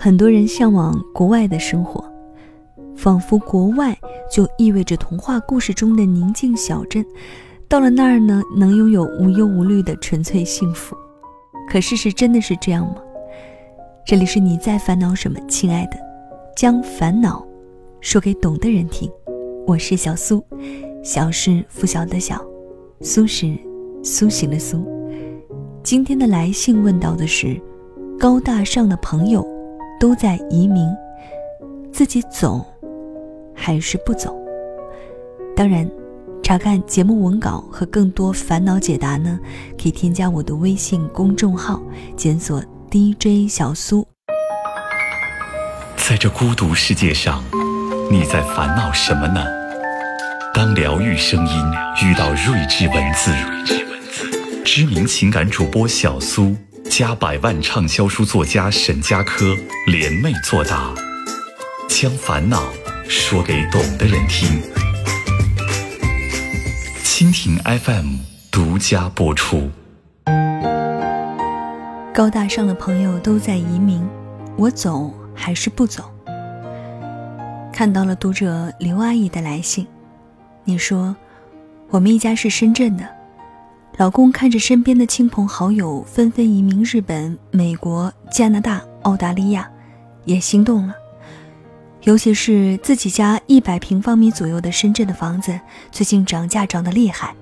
[0.00, 2.04] 很多人向往国外的生活，
[2.94, 3.98] 仿佛国外
[4.30, 7.04] 就意味着童话故事中的宁静小镇。
[7.66, 10.96] 到了那儿呢，能拥有无忧无虑的纯粹幸福。
[11.68, 12.94] 可事实真的是这样吗？
[14.06, 15.98] 这里是你在烦恼什么，亲爱的？
[16.56, 17.44] 将烦恼
[18.00, 19.10] 说给懂的人听。
[19.66, 20.40] 我是小苏，
[21.02, 22.40] 小是拂晓的小，
[23.00, 23.52] 苏是
[24.04, 24.86] 苏醒的苏。
[25.82, 27.60] 今天的来信问到的是
[28.16, 29.57] 高大上的朋友。
[29.98, 30.88] 都在移民，
[31.92, 32.64] 自己走
[33.54, 34.36] 还是不走？
[35.56, 35.88] 当然，
[36.42, 39.38] 查看节目文稿和更多烦恼解答呢，
[39.76, 41.82] 可以添加我的微信公众号，
[42.16, 44.06] 检索 DJ 小苏。
[45.96, 47.42] 在这孤独世界上，
[48.10, 49.44] 你在烦恼什么呢？
[50.54, 51.64] 当疗愈声音
[52.04, 56.56] 遇到睿智文字，睿智文字知名情感主播小苏。
[56.98, 59.54] 加百万畅销书作家沈佳柯
[59.86, 60.92] 联袂作答，
[61.88, 62.60] 将烦恼
[63.08, 64.60] 说给懂的人听。
[67.04, 68.16] 蜻蜓 FM
[68.50, 69.70] 独家播出。
[72.12, 74.04] 高大上的朋友都在移民，
[74.56, 76.02] 我走还是不走？
[77.72, 79.86] 看到了读者刘阿姨的来信，
[80.64, 81.14] 你说
[81.90, 83.17] 我们一家是深圳的。
[83.98, 89.68] 老公看着身边的亲朋好友纷纷移民日本、美国、加拿大、澳大利亚，
[90.24, 90.94] 也心动了。
[92.04, 95.58] 尤其是自己家一百平方米左右的深圳的房子，
[95.90, 97.34] 最近涨价涨得厉害，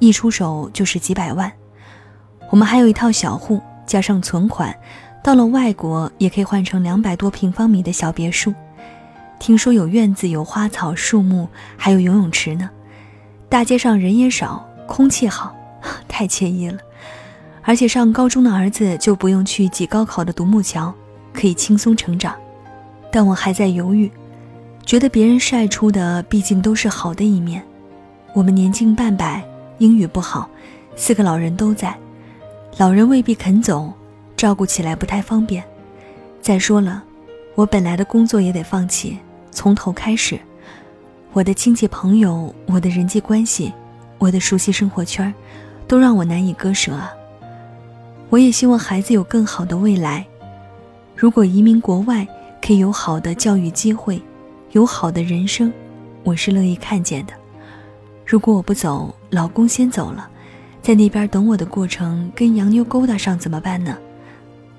[0.00, 1.50] 一出手就是几百万。
[2.50, 4.76] 我们还有一套小户，加上存款，
[5.24, 8.52] 到了外国也可以换成两百多平方米的小别墅。
[9.38, 12.68] 听说有院子、有花草树木，还有游泳池呢。
[13.48, 15.56] 大街上人也少，空气好。
[16.08, 16.78] 太惬意了，
[17.62, 20.92] 而且上高中的儿子就不用去挤高考的独木桥，
[21.32, 22.34] 可以轻松成长。
[23.10, 24.10] 但我还在犹豫，
[24.84, 27.62] 觉得别人晒出的毕竟都是好的一面。
[28.32, 29.42] 我们年近半百，
[29.78, 30.48] 英语不好，
[30.96, 31.94] 四个老人都在，
[32.78, 33.92] 老人未必肯走，
[34.36, 35.62] 照顾起来不太方便。
[36.40, 37.02] 再说了，
[37.54, 39.18] 我本来的工作也得放弃，
[39.50, 40.40] 从头开始。
[41.34, 43.72] 我的亲戚朋友，我的人际关系，
[44.18, 45.32] 我的熟悉生活圈
[45.92, 47.12] 都让我难以割舍啊！
[48.30, 50.24] 我也希望孩子有更好的未来。
[51.14, 52.26] 如果移民国外
[52.62, 54.18] 可以有好的教育机会，
[54.70, 55.70] 有好的人生，
[56.24, 57.34] 我是乐意看见的。
[58.24, 60.30] 如果我不走，老公先走了，
[60.80, 63.94] 在那边等我的过程跟洋妞勾搭上怎么办呢？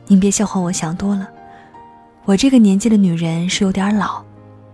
[0.07, 1.29] 您别笑话我想多了。
[2.25, 4.23] 我这个年纪的女人是有点老，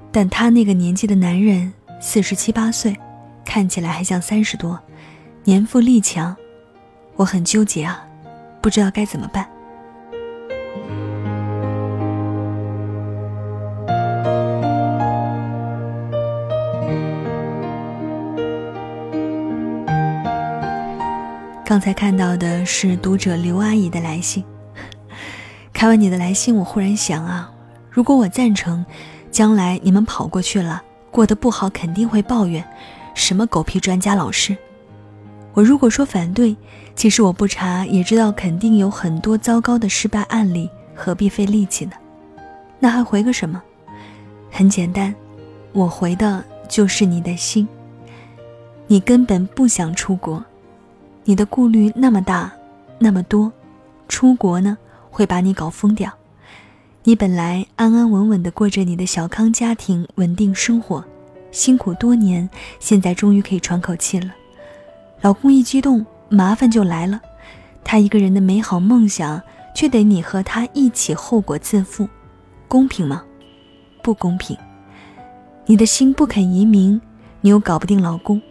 [0.09, 2.97] 但他那个年纪的男人四十七八岁，
[3.43, 4.79] 看起来还像三十多。
[5.49, 6.35] 年富力强，
[7.15, 8.05] 我很纠结啊，
[8.61, 9.49] 不知道该怎么办。
[21.65, 24.45] 刚才看到的是读者刘阿姨的来信，
[25.73, 27.51] 看完你的来信，我忽然想啊，
[27.89, 28.85] 如果我赞成，
[29.31, 32.63] 将来你们跑过去了，过得不好，肯定会抱怨，
[33.15, 34.55] 什么狗屁专家老师。
[35.53, 36.55] 我如果说反对，
[36.95, 41.93] 其实我不查也知道，肯定有很多糟糕的失败案例，何必费力气呢？
[42.79, 43.61] 那还回个什么？
[44.51, 45.13] 很简单，
[45.73, 47.67] 我回的就是你的心。
[48.87, 50.43] 你根本不想出国，
[51.25, 52.51] 你的顾虑那么大，
[52.97, 53.51] 那么多，
[54.07, 54.77] 出国呢
[55.09, 56.11] 会把你搞疯掉。
[57.03, 61.03] 你本来安安稳稳的过着你的小康家庭，稳定生活，
[61.51, 62.49] 辛苦多年，
[62.79, 64.31] 现在终于可以喘口气了。
[65.21, 67.19] 老公一激动，麻烦就来了。
[67.83, 69.41] 他一个人的美好梦想，
[69.75, 72.07] 却得你和他一起后果自负，
[72.67, 73.23] 公平吗？
[74.01, 74.55] 不公平。
[75.65, 76.99] 你的心不肯移民，
[77.41, 78.41] 你又搞不定老公，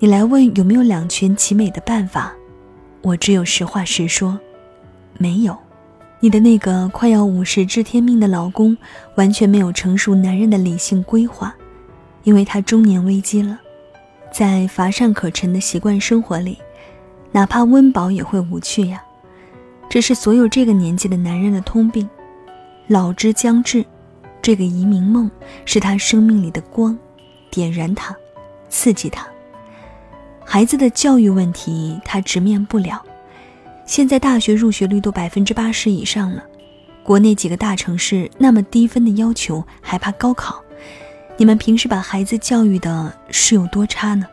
[0.00, 2.32] 你来问有没有两全其美的办法？
[3.02, 4.38] 我只有实话实说，
[5.18, 5.56] 没有。
[6.18, 8.76] 你的那个快要五十知天命的老公，
[9.14, 11.54] 完全没有成熟男人的理性规划，
[12.24, 13.58] 因为他中年危机了。
[14.32, 16.56] 在乏善可陈的习惯生活里，
[17.30, 19.04] 哪怕温饱也会无趣呀。
[19.90, 22.08] 这是所有这个年纪的男人的通病。
[22.86, 23.84] 老之将至，
[24.40, 25.30] 这个移民梦
[25.66, 26.98] 是他生命里的光，
[27.50, 28.16] 点燃他，
[28.70, 29.26] 刺激他。
[30.44, 33.04] 孩子的教育问题他直面不了。
[33.84, 36.42] 现在大学入学率都百分之八十以上了，
[37.02, 40.62] 国内几个大城市那么低分的要求，还怕高考？
[41.36, 44.26] 你们平时把孩子教育的是有多差呢？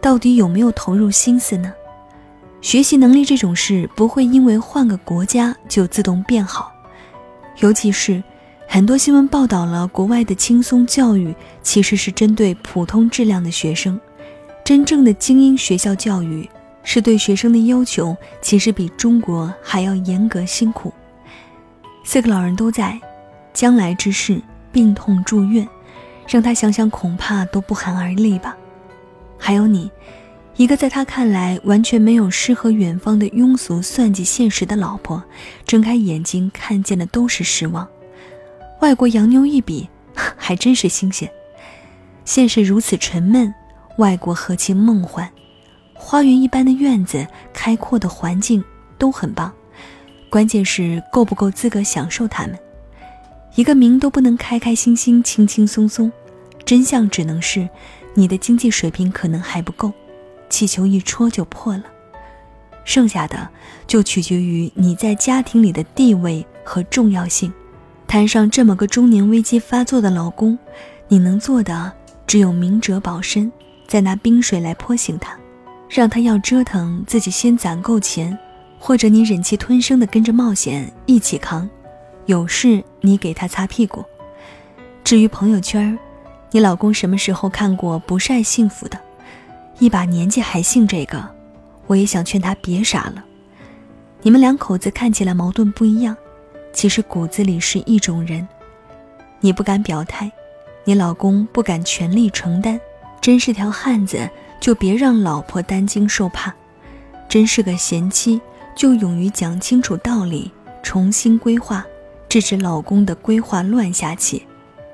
[0.00, 1.72] 到底有没有投入心思呢？
[2.60, 6.72] 学习能力这种事不会因为换个国家就自动变好，
[7.58, 8.22] 尤其是
[8.66, 14.00] 很多新闻报道了国外的轻松教育，其实是针对普通质量的学生。
[14.64, 16.48] 真正的精英学校教育，
[16.82, 20.92] 是对学生的要求其实比中国还要严格辛苦。
[22.04, 22.98] 四个老人都在，
[23.52, 24.40] 将来之事
[24.70, 25.66] 病痛住院，
[26.28, 28.56] 让他想想恐怕都不寒而栗吧。
[29.38, 29.90] 还有你。
[30.56, 35.22] 一个在他看来完全没有诗和远方的庸俗算计现实的老婆，
[35.64, 37.86] 睁开眼睛看见的都是失望。
[38.80, 39.88] 外国洋妞一比，
[40.36, 41.30] 还真是新鲜。
[42.24, 43.54] 现实如此沉闷，
[43.98, 45.30] 外国何其梦幻！
[45.94, 48.64] 花园一般的院子，开阔的环境
[48.98, 49.52] 都很棒，
[50.28, 52.58] 关键是够不够资格享受它们。
[53.58, 56.12] 一个名都不能开开心心、轻轻松松，
[56.64, 57.68] 真相只能是，
[58.14, 59.92] 你的经济水平可能还不够。
[60.48, 61.82] 气球一戳就破了，
[62.84, 63.48] 剩下的
[63.88, 67.52] 就取决于你在家庭里的地位和重要性。
[68.06, 70.56] 摊上这么个中年危机发作的老公，
[71.08, 71.92] 你能做的
[72.28, 73.50] 只有明哲保身，
[73.88, 75.36] 再拿冰水来泼醒他，
[75.88, 78.38] 让他要折腾自己先攒够钱，
[78.78, 81.68] 或者你忍气吞声的跟着冒险一起扛，
[82.26, 84.04] 有事你给他擦屁股。
[85.04, 85.98] 至于朋友圈，
[86.50, 88.98] 你老公什么时候看过不晒幸福的？
[89.78, 91.28] 一把年纪还信这个，
[91.86, 93.24] 我也想劝他别傻了。
[94.22, 96.16] 你们两口子看起来矛盾不一样，
[96.72, 98.46] 其实骨子里是一种人。
[99.40, 100.30] 你不敢表态，
[100.84, 102.80] 你老公不敢全力承担。
[103.20, 104.28] 真是条汉子，
[104.60, 106.50] 就别让老婆担惊受怕；
[107.28, 108.40] 真是个贤妻，
[108.74, 110.50] 就勇于讲清楚道理，
[110.82, 111.84] 重新规划，
[112.28, 114.42] 制止老公的规划乱下去。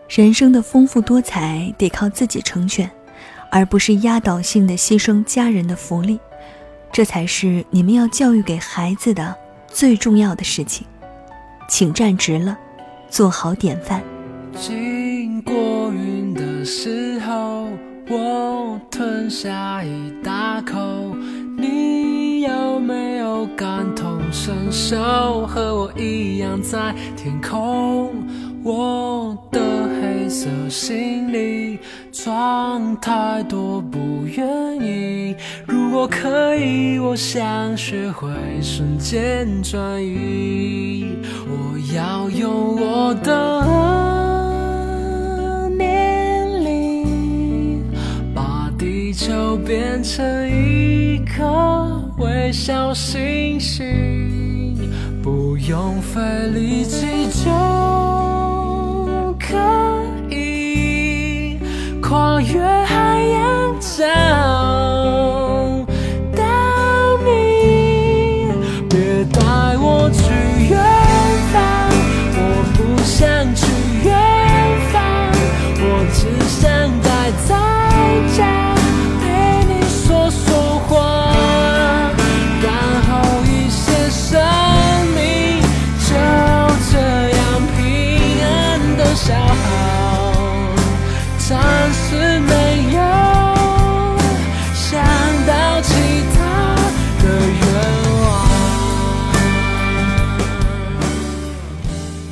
[0.09, 2.91] 人生的丰富多彩，得靠自己成全。
[3.51, 6.19] 而不是压倒性的牺牲家人的福利，
[6.91, 9.33] 这才是你们要教育给孩子的
[9.69, 10.85] 最重要的事情。
[11.69, 12.59] 请站直了，
[13.09, 14.03] 做好典范。
[14.59, 15.55] 经过
[15.93, 17.69] 云的时候，
[18.09, 20.77] 我吞下一大口。
[21.57, 24.04] 你有没有感同
[24.35, 25.47] 身受？
[25.47, 28.11] 和我一样在天空。
[28.65, 31.79] 我的黑色行李
[32.11, 34.45] 装太多，不愿
[34.81, 35.37] 意。
[35.67, 38.29] 如果可以，我想学会
[38.61, 41.17] 瞬间转移。
[41.47, 43.63] 我要用我的
[45.77, 47.85] 年龄，
[48.35, 53.85] 把地球变成一颗微小星星，
[55.67, 57.14] 用费力气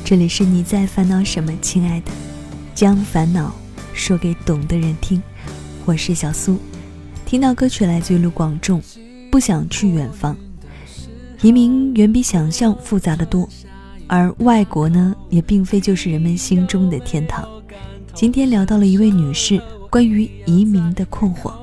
[0.05, 2.11] 这里是你在烦恼什么，亲爱的，
[2.75, 3.55] 将烦恼
[3.93, 5.21] 说给懂的人听。
[5.85, 6.57] 我是小苏，
[7.25, 8.81] 听到歌曲来自于卢广仲，
[9.31, 10.35] 不想去远方。
[11.41, 13.47] 移民远比想象复杂的多，
[14.05, 17.47] 而外国呢，也并非就是人们心中的天堂。
[18.13, 21.53] 今天聊到了一位女士关于移民的困惑。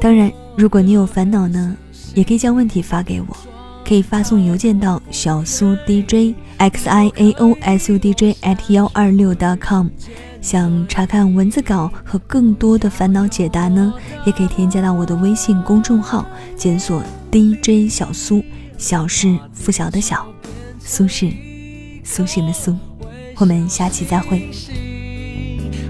[0.00, 1.76] 当然，如果你有烦恼呢，
[2.16, 3.36] 也可以将问题发给我。
[3.88, 9.88] 可以发送邮件到小苏 DJ X I A O S U D J at 幺二六 dot com。
[10.42, 13.94] 想查看文字稿和更多的烦恼解答呢，
[14.26, 17.02] 也可以添加到我的微信公众号，检索
[17.32, 18.44] DJ 小苏，
[18.76, 20.26] 小是拂晓的小，
[20.78, 21.32] 苏是
[22.04, 22.76] 苏醒的苏。
[23.36, 24.50] 我们下期再会。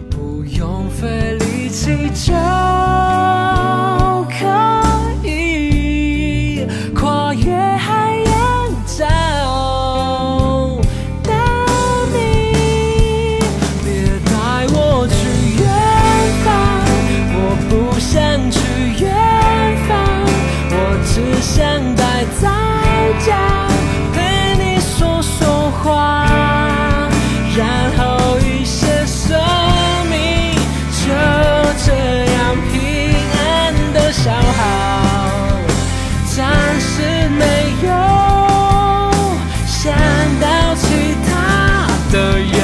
[0.09, 2.33] 不用费力气就
[42.18, 42.57] The.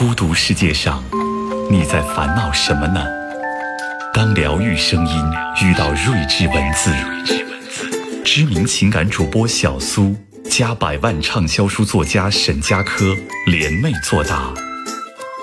[0.00, 1.04] 孤独世界上，
[1.70, 3.04] 你在烦恼什么呢？
[4.14, 5.14] 当疗愈声音
[5.62, 6.90] 遇到睿智文字，
[8.24, 10.16] 知名情感主播小苏
[10.48, 13.14] 加百万畅销书作家沈佳柯
[13.46, 14.54] 联袂作答，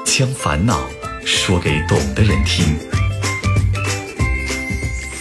[0.03, 0.89] 将烦恼
[1.23, 2.79] 说给懂的人听。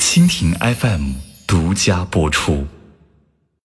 [0.00, 1.12] 蜻蜓 FM
[1.46, 2.66] 独家播出。